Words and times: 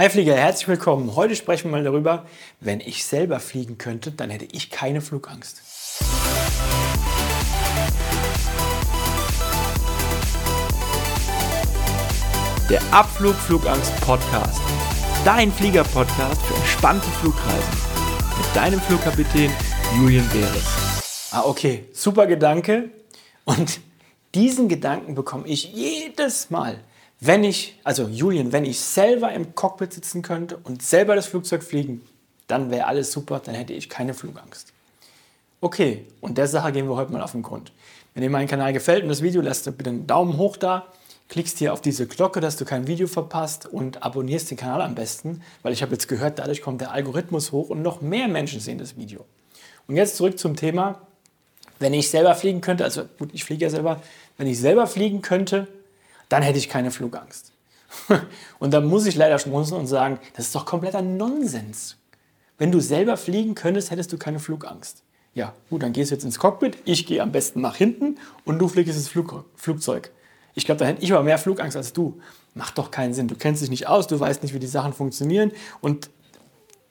Hi 0.00 0.08
Flieger, 0.08 0.34
herzlich 0.34 0.66
willkommen. 0.66 1.14
Heute 1.14 1.36
sprechen 1.36 1.64
wir 1.64 1.72
mal 1.72 1.84
darüber, 1.84 2.24
wenn 2.58 2.80
ich 2.80 3.04
selber 3.04 3.38
fliegen 3.38 3.76
könnte, 3.76 4.10
dann 4.10 4.30
hätte 4.30 4.46
ich 4.50 4.70
keine 4.70 5.02
Flugangst. 5.02 5.60
Der 12.70 12.80
Abflug 12.90 13.34
Flugangst 13.34 13.94
Podcast. 14.00 14.62
Dein 15.26 15.52
Flieger-Podcast 15.52 16.40
für 16.46 16.54
entspannte 16.54 17.08
Flugreisen. 17.20 17.74
Mit 18.38 18.56
deinem 18.56 18.80
Flugkapitän 18.80 19.50
Julian 19.98 20.26
Beres. 20.30 20.64
Ah, 21.30 21.42
okay, 21.44 21.84
super 21.92 22.26
Gedanke. 22.26 22.88
Und 23.44 23.80
diesen 24.34 24.70
Gedanken 24.70 25.14
bekomme 25.14 25.46
ich 25.46 25.74
jedes 25.74 26.48
Mal, 26.48 26.82
wenn 27.20 27.44
ich, 27.44 27.78
also 27.84 28.08
Julian, 28.08 28.52
wenn 28.52 28.64
ich 28.64 28.80
selber 28.80 29.32
im 29.32 29.54
Cockpit 29.54 29.92
sitzen 29.92 30.22
könnte 30.22 30.58
und 30.64 30.82
selber 30.82 31.14
das 31.14 31.26
Flugzeug 31.26 31.62
fliegen, 31.62 32.00
dann 32.46 32.70
wäre 32.70 32.86
alles 32.86 33.12
super, 33.12 33.40
dann 33.44 33.54
hätte 33.54 33.74
ich 33.74 33.88
keine 33.88 34.14
Flugangst. 34.14 34.72
Okay, 35.60 36.06
und 36.22 36.38
der 36.38 36.48
Sache 36.48 36.72
gehen 36.72 36.88
wir 36.88 36.96
heute 36.96 37.12
mal 37.12 37.20
auf 37.20 37.32
den 37.32 37.42
Grund. 37.42 37.72
Wenn 38.14 38.22
dir 38.22 38.30
mein 38.30 38.48
Kanal 38.48 38.72
gefällt 38.72 39.02
und 39.02 39.10
das 39.10 39.22
Video, 39.22 39.42
lässt 39.42 39.66
du 39.66 39.72
bitte 39.72 39.90
einen 39.90 40.06
Daumen 40.06 40.38
hoch 40.38 40.56
da, 40.56 40.86
klickst 41.28 41.58
hier 41.58 41.74
auf 41.74 41.82
diese 41.82 42.06
Glocke, 42.06 42.40
dass 42.40 42.56
du 42.56 42.64
kein 42.64 42.86
Video 42.86 43.06
verpasst 43.06 43.66
und 43.66 44.02
abonnierst 44.02 44.50
den 44.50 44.56
Kanal 44.56 44.80
am 44.80 44.94
besten, 44.94 45.42
weil 45.62 45.74
ich 45.74 45.82
habe 45.82 45.92
jetzt 45.92 46.08
gehört, 46.08 46.38
dadurch 46.38 46.62
kommt 46.62 46.80
der 46.80 46.92
Algorithmus 46.92 47.52
hoch 47.52 47.68
und 47.68 47.82
noch 47.82 48.00
mehr 48.00 48.26
Menschen 48.28 48.60
sehen 48.60 48.78
das 48.78 48.96
Video. 48.96 49.26
Und 49.86 49.96
jetzt 49.96 50.16
zurück 50.16 50.38
zum 50.38 50.56
Thema, 50.56 51.02
wenn 51.78 51.92
ich 51.92 52.08
selber 52.10 52.34
fliegen 52.34 52.62
könnte, 52.62 52.84
also 52.84 53.04
gut, 53.18 53.30
ich 53.32 53.44
fliege 53.44 53.64
ja 53.64 53.70
selber, 53.70 54.02
wenn 54.38 54.46
ich 54.46 54.58
selber 54.58 54.86
fliegen 54.86 55.22
könnte, 55.22 55.68
dann 56.30 56.42
hätte 56.42 56.58
ich 56.58 56.70
keine 56.70 56.90
Flugangst. 56.90 57.52
Und 58.58 58.72
da 58.72 58.80
muss 58.80 59.04
ich 59.04 59.16
leider 59.16 59.38
schmunzeln 59.38 59.80
und 59.80 59.88
sagen, 59.88 60.20
das 60.34 60.46
ist 60.46 60.54
doch 60.54 60.64
kompletter 60.64 61.02
Nonsens. 61.02 61.96
Wenn 62.56 62.70
du 62.70 62.78
selber 62.78 63.16
fliegen 63.16 63.54
könntest, 63.56 63.90
hättest 63.90 64.12
du 64.12 64.18
keine 64.18 64.38
Flugangst. 64.38 65.02
Ja, 65.34 65.54
gut, 65.70 65.82
dann 65.82 65.92
gehst 65.92 66.10
du 66.10 66.14
jetzt 66.14 66.24
ins 66.24 66.38
Cockpit, 66.38 66.78
ich 66.84 67.06
gehe 67.06 67.20
am 67.20 67.32
besten 67.32 67.60
nach 67.60 67.76
hinten 67.76 68.18
und 68.44 68.58
du 68.58 68.68
fliegst 68.68 68.94
ins 68.94 69.08
Flug 69.08 69.44
Flugzeug. 69.56 70.12
Ich 70.54 70.66
glaube, 70.66 70.78
da 70.78 70.84
hätte 70.84 71.02
ich 71.02 71.12
aber 71.12 71.22
mehr 71.24 71.38
Flugangst 71.38 71.76
als 71.76 71.92
du. 71.92 72.20
Macht 72.54 72.78
doch 72.78 72.90
keinen 72.90 73.14
Sinn. 73.14 73.28
Du 73.28 73.34
kennst 73.34 73.62
dich 73.62 73.70
nicht 73.70 73.88
aus, 73.88 74.06
du 74.06 74.18
weißt 74.18 74.42
nicht, 74.42 74.54
wie 74.54 74.58
die 74.58 74.66
Sachen 74.66 74.92
funktionieren. 74.92 75.52
Und 75.80 76.10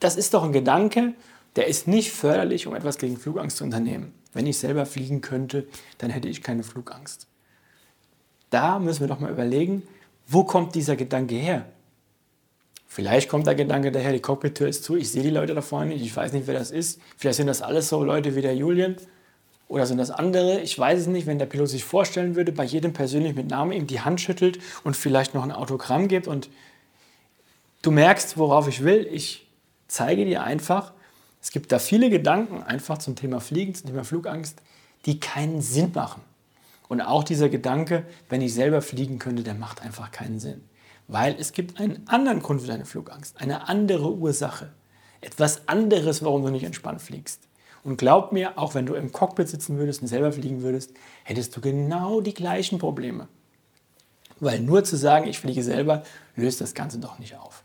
das 0.00 0.16
ist 0.16 0.34
doch 0.34 0.44
ein 0.44 0.52
Gedanke, 0.52 1.14
der 1.56 1.66
ist 1.66 1.88
nicht 1.88 2.12
förderlich, 2.12 2.66
um 2.66 2.74
etwas 2.74 2.98
gegen 2.98 3.16
Flugangst 3.16 3.56
zu 3.56 3.64
unternehmen. 3.64 4.12
Wenn 4.32 4.46
ich 4.46 4.58
selber 4.58 4.86
fliegen 4.86 5.22
könnte, 5.22 5.66
dann 5.98 6.10
hätte 6.10 6.28
ich 6.28 6.42
keine 6.42 6.62
Flugangst 6.62 7.26
da 8.54 8.78
müssen 8.78 9.00
wir 9.00 9.08
doch 9.08 9.18
mal 9.18 9.30
überlegen, 9.30 9.82
wo 10.28 10.44
kommt 10.44 10.74
dieser 10.74 10.96
Gedanke 10.96 11.34
her? 11.34 11.66
Vielleicht 12.86 13.28
kommt 13.28 13.48
der 13.48 13.56
Gedanke 13.56 13.90
daher, 13.90 14.12
die 14.12 14.20
Cockpit-Tür 14.20 14.68
ist 14.68 14.84
zu, 14.84 14.96
ich 14.96 15.10
sehe 15.10 15.24
die 15.24 15.30
Leute 15.30 15.52
da 15.52 15.60
vorne 15.60 15.94
ich 15.94 16.16
weiß 16.16 16.32
nicht, 16.32 16.46
wer 16.46 16.54
das 16.54 16.70
ist. 16.70 17.00
Vielleicht 17.16 17.38
sind 17.38 17.48
das 17.48 17.60
alles 17.60 17.88
so 17.88 18.04
Leute 18.04 18.36
wie 18.36 18.40
der 18.40 18.54
Julian 18.54 18.94
oder 19.66 19.86
sind 19.86 19.98
das 19.98 20.12
andere, 20.12 20.60
ich 20.60 20.78
weiß 20.78 21.00
es 21.00 21.06
nicht, 21.08 21.26
wenn 21.26 21.40
der 21.40 21.46
Pilot 21.46 21.68
sich 21.68 21.84
vorstellen 21.84 22.36
würde, 22.36 22.52
bei 22.52 22.62
jedem 22.62 22.92
persönlich 22.92 23.34
mit 23.34 23.48
Namen 23.48 23.72
ihm 23.72 23.88
die 23.88 24.00
Hand 24.00 24.20
schüttelt 24.20 24.60
und 24.84 24.96
vielleicht 24.96 25.34
noch 25.34 25.42
ein 25.42 25.50
Autogramm 25.50 26.06
gibt 26.06 26.28
und 26.28 26.48
du 27.82 27.90
merkst, 27.90 28.38
worauf 28.38 28.68
ich 28.68 28.84
will. 28.84 29.08
Ich 29.10 29.48
zeige 29.88 30.24
dir 30.24 30.44
einfach, 30.44 30.92
es 31.42 31.50
gibt 31.50 31.72
da 31.72 31.80
viele 31.80 32.08
Gedanken 32.08 32.62
einfach 32.62 32.98
zum 32.98 33.16
Thema 33.16 33.40
Fliegen, 33.40 33.74
zum 33.74 33.88
Thema 33.88 34.04
Flugangst, 34.04 34.62
die 35.06 35.18
keinen 35.18 35.60
Sinn 35.60 35.90
machen. 35.92 36.22
Und 36.88 37.00
auch 37.00 37.24
dieser 37.24 37.48
Gedanke, 37.48 38.04
wenn 38.28 38.42
ich 38.42 38.54
selber 38.54 38.82
fliegen 38.82 39.18
könnte, 39.18 39.42
der 39.42 39.54
macht 39.54 39.82
einfach 39.82 40.10
keinen 40.10 40.38
Sinn. 40.38 40.62
Weil 41.08 41.36
es 41.38 41.52
gibt 41.52 41.80
einen 41.80 42.06
anderen 42.08 42.40
Grund 42.40 42.62
für 42.62 42.68
deine 42.68 42.84
Flugangst, 42.84 43.40
eine 43.40 43.68
andere 43.68 44.12
Ursache. 44.14 44.72
Etwas 45.20 45.68
anderes, 45.68 46.22
warum 46.22 46.42
du 46.42 46.50
nicht 46.50 46.64
entspannt 46.64 47.00
fliegst. 47.00 47.48
Und 47.82 47.98
glaub 47.98 48.32
mir, 48.32 48.58
auch 48.58 48.74
wenn 48.74 48.86
du 48.86 48.94
im 48.94 49.12
Cockpit 49.12 49.48
sitzen 49.48 49.76
würdest 49.76 50.00
und 50.00 50.08
selber 50.08 50.32
fliegen 50.32 50.62
würdest, 50.62 50.92
hättest 51.22 51.54
du 51.56 51.60
genau 51.60 52.22
die 52.22 52.32
gleichen 52.32 52.78
Probleme. 52.78 53.28
Weil 54.40 54.60
nur 54.60 54.84
zu 54.84 54.96
sagen, 54.96 55.26
ich 55.28 55.38
fliege 55.38 55.62
selber, 55.62 56.02
löst 56.34 56.60
das 56.60 56.74
Ganze 56.74 56.98
doch 56.98 57.18
nicht 57.18 57.36
auf. 57.36 57.62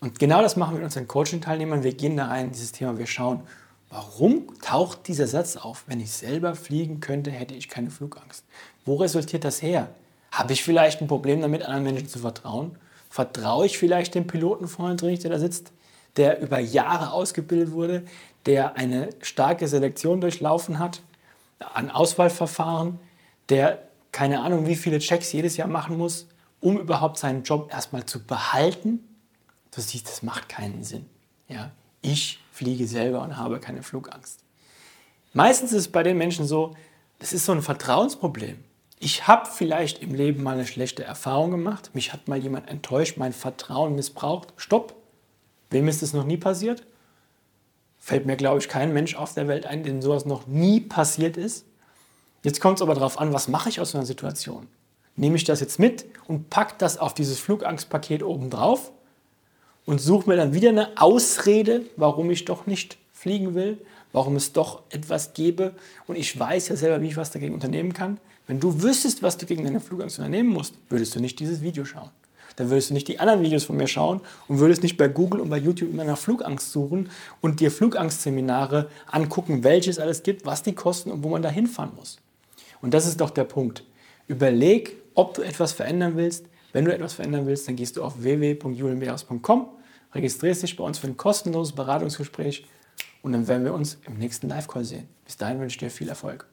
Und 0.00 0.18
genau 0.18 0.40
das 0.40 0.56
machen 0.56 0.74
wir 0.74 0.78
mit 0.78 0.84
unseren 0.84 1.08
Coaching-Teilnehmern. 1.08 1.82
Wir 1.82 1.94
gehen 1.94 2.16
da 2.16 2.26
rein 2.26 2.46
in 2.46 2.52
dieses 2.52 2.72
Thema, 2.72 2.96
wir 2.96 3.06
schauen, 3.06 3.42
Warum 3.90 4.46
taucht 4.60 5.08
dieser 5.08 5.26
Satz 5.26 5.56
auf? 5.56 5.84
Wenn 5.88 5.98
ich 5.98 6.12
selber 6.12 6.54
fliegen 6.54 7.00
könnte, 7.00 7.32
hätte 7.32 7.54
ich 7.54 7.68
keine 7.68 7.90
Flugangst. 7.90 8.44
Wo 8.84 8.96
resultiert 8.96 9.44
das 9.44 9.62
her? 9.62 9.88
Habe 10.30 10.52
ich 10.52 10.62
vielleicht 10.62 11.00
ein 11.00 11.08
Problem 11.08 11.40
damit, 11.40 11.62
anderen 11.64 11.82
Menschen 11.82 12.08
zu 12.08 12.20
vertrauen? 12.20 12.78
Vertraue 13.10 13.66
ich 13.66 13.78
vielleicht 13.78 14.14
dem 14.14 14.28
Piloten 14.28 14.68
vorne 14.68 14.94
drin, 14.94 15.18
der 15.18 15.30
da 15.30 15.38
sitzt, 15.40 15.72
der 16.16 16.40
über 16.40 16.60
Jahre 16.60 17.12
ausgebildet 17.12 17.72
wurde, 17.72 18.04
der 18.46 18.76
eine 18.76 19.10
starke 19.20 19.66
Selektion 19.66 20.20
durchlaufen 20.20 20.78
hat, 20.78 21.02
ein 21.74 21.90
Auswahlverfahren, 21.90 23.00
der 23.48 23.82
keine 24.12 24.40
Ahnung, 24.40 24.66
wie 24.66 24.76
viele 24.76 25.00
Checks 25.00 25.32
jedes 25.32 25.56
Jahr 25.56 25.68
machen 25.68 25.98
muss, 25.98 26.28
um 26.60 26.78
überhaupt 26.78 27.18
seinen 27.18 27.42
Job 27.42 27.72
erstmal 27.72 28.06
zu 28.06 28.24
behalten? 28.24 29.00
Du 29.74 29.80
siehst, 29.80 30.08
das 30.08 30.22
macht 30.22 30.48
keinen 30.48 30.84
Sinn. 30.84 31.06
Ja? 31.48 31.72
Ich 32.02 32.40
fliege 32.52 32.86
selber 32.86 33.22
und 33.22 33.36
habe 33.36 33.60
keine 33.60 33.82
Flugangst. 33.82 34.40
Meistens 35.32 35.72
ist 35.72 35.78
es 35.78 35.92
bei 35.92 36.02
den 36.02 36.18
Menschen 36.18 36.46
so, 36.46 36.74
das 37.18 37.32
ist 37.32 37.44
so 37.44 37.52
ein 37.52 37.62
Vertrauensproblem. 37.62 38.58
Ich 38.98 39.26
habe 39.26 39.48
vielleicht 39.48 40.02
im 40.02 40.14
Leben 40.14 40.42
mal 40.42 40.54
eine 40.54 40.66
schlechte 40.66 41.04
Erfahrung 41.04 41.50
gemacht, 41.50 41.90
mich 41.94 42.12
hat 42.12 42.28
mal 42.28 42.38
jemand 42.38 42.68
enttäuscht, 42.68 43.16
mein 43.16 43.32
Vertrauen 43.32 43.94
missbraucht. 43.94 44.52
Stopp. 44.56 44.94
Wem 45.70 45.88
ist 45.88 46.02
das 46.02 46.12
noch 46.12 46.24
nie 46.24 46.36
passiert? 46.36 46.86
Fällt 47.98 48.26
mir, 48.26 48.36
glaube 48.36 48.58
ich, 48.58 48.68
kein 48.68 48.92
Mensch 48.92 49.14
auf 49.14 49.34
der 49.34 49.46
Welt 49.46 49.66
ein, 49.66 49.84
dem 49.84 50.02
sowas 50.02 50.24
noch 50.24 50.46
nie 50.46 50.80
passiert 50.80 51.36
ist. 51.36 51.64
Jetzt 52.42 52.60
kommt 52.60 52.78
es 52.78 52.82
aber 52.82 52.94
darauf 52.94 53.20
an, 53.20 53.32
was 53.32 53.48
mache 53.48 53.68
ich 53.68 53.80
aus 53.80 53.92
so 53.92 53.98
einer 53.98 54.06
Situation? 54.06 54.66
Nehme 55.16 55.36
ich 55.36 55.44
das 55.44 55.60
jetzt 55.60 55.78
mit 55.78 56.06
und 56.26 56.50
packe 56.50 56.74
das 56.78 56.98
auf 56.98 57.14
dieses 57.14 57.38
Flugangstpaket 57.38 58.22
oben 58.22 58.50
drauf 58.50 58.90
und 59.90 60.00
suche 60.00 60.30
mir 60.30 60.36
dann 60.36 60.54
wieder 60.54 60.68
eine 60.68 60.90
Ausrede, 61.02 61.82
warum 61.96 62.30
ich 62.30 62.44
doch 62.44 62.64
nicht 62.64 62.96
fliegen 63.12 63.56
will, 63.56 63.76
warum 64.12 64.36
es 64.36 64.52
doch 64.52 64.82
etwas 64.90 65.34
gäbe 65.34 65.72
und 66.06 66.14
ich 66.14 66.38
weiß 66.38 66.68
ja 66.68 66.76
selber, 66.76 67.02
wie 67.02 67.08
ich 67.08 67.16
was 67.16 67.32
dagegen 67.32 67.54
unternehmen 67.54 67.92
kann. 67.92 68.18
Wenn 68.46 68.60
du 68.60 68.84
wüsstest, 68.84 69.20
was 69.24 69.36
du 69.36 69.46
gegen 69.46 69.64
deine 69.64 69.80
Flugangst 69.80 70.20
unternehmen 70.20 70.50
musst, 70.50 70.74
würdest 70.90 71.16
du 71.16 71.20
nicht 71.20 71.40
dieses 71.40 71.60
Video 71.60 71.84
schauen. 71.84 72.10
Dann 72.54 72.70
würdest 72.70 72.90
du 72.90 72.94
nicht 72.94 73.08
die 73.08 73.18
anderen 73.18 73.42
Videos 73.42 73.64
von 73.64 73.76
mir 73.76 73.88
schauen 73.88 74.20
und 74.46 74.60
würdest 74.60 74.84
nicht 74.84 74.96
bei 74.96 75.08
Google 75.08 75.40
und 75.40 75.50
bei 75.50 75.58
YouTube 75.58 75.90
immer 75.90 76.04
nach 76.04 76.18
Flugangst 76.18 76.70
suchen 76.70 77.10
und 77.40 77.58
dir 77.58 77.72
Flugangstseminare 77.72 78.88
angucken, 79.10 79.64
welches 79.64 79.98
alles 79.98 80.22
gibt, 80.22 80.46
was 80.46 80.62
die 80.62 80.72
kosten 80.76 81.10
und 81.10 81.24
wo 81.24 81.30
man 81.30 81.42
da 81.42 81.48
hinfahren 81.48 81.90
muss. 81.96 82.18
Und 82.80 82.94
das 82.94 83.08
ist 83.08 83.20
doch 83.20 83.30
der 83.30 83.42
Punkt. 83.42 83.82
Überleg, 84.28 84.98
ob 85.16 85.34
du 85.34 85.42
etwas 85.42 85.72
verändern 85.72 86.12
willst, 86.14 86.44
wenn 86.72 86.84
du 86.84 86.94
etwas 86.94 87.14
verändern 87.14 87.46
willst, 87.46 87.66
dann 87.66 87.74
gehst 87.74 87.96
du 87.96 88.04
auf 88.04 88.22
www.julienbeers.com, 88.22 89.66
registrierst 90.14 90.62
dich 90.62 90.76
bei 90.76 90.84
uns 90.84 90.98
für 90.98 91.06
ein 91.06 91.16
kostenloses 91.16 91.74
Beratungsgespräch 91.74 92.66
und 93.22 93.32
dann 93.32 93.48
werden 93.48 93.64
wir 93.64 93.74
uns 93.74 93.98
im 94.06 94.18
nächsten 94.18 94.48
Live-Call 94.48 94.84
sehen. 94.84 95.08
Bis 95.24 95.36
dahin 95.36 95.60
wünsche 95.60 95.74
ich 95.74 95.78
dir 95.78 95.90
viel 95.90 96.08
Erfolg. 96.08 96.49